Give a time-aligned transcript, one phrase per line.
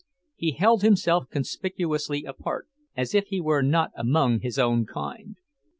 [0.35, 2.67] He held himself conspicuously apart,
[2.97, 5.35] as if he were not among his own kind.